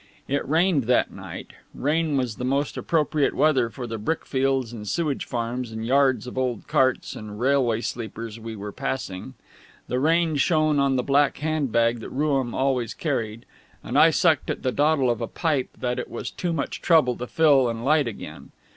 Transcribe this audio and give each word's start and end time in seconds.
It 0.27 0.43
rained 0.49 0.85
that 0.85 1.11
night; 1.11 1.51
rain 1.75 2.17
was 2.17 2.37
the 2.37 2.43
most 2.43 2.75
appropriate 2.75 3.35
weather 3.35 3.69
for 3.69 3.85
the 3.85 3.99
brickfields 3.99 4.73
and 4.73 4.87
sewage 4.87 5.27
farms 5.27 5.71
and 5.71 5.85
yards 5.85 6.25
of 6.25 6.39
old 6.39 6.67
carts 6.67 7.15
and 7.15 7.39
railway 7.39 7.81
sleepers 7.81 8.39
we 8.39 8.55
were 8.55 8.71
passing. 8.71 9.35
The 9.87 9.99
rain 9.99 10.37
shone 10.37 10.79
on 10.79 10.95
the 10.95 11.03
black 11.03 11.37
hand 11.37 11.71
bag 11.71 11.99
that 11.99 12.09
Rooum 12.09 12.55
always 12.55 12.95
carried; 12.95 13.45
and 13.83 13.95
I 13.95 14.09
sucked 14.09 14.49
at 14.49 14.63
the 14.63 14.71
dottle 14.71 15.07
of 15.11 15.21
a 15.21 15.27
pipe 15.27 15.69
that 15.79 15.99
it 15.99 16.09
was 16.09 16.31
too 16.31 16.51
much 16.51 16.81
trouble 16.81 17.15
to 17.17 17.27
fill 17.27 17.69
and 17.69 17.85
light 17.85 18.07
again. 18.07 18.49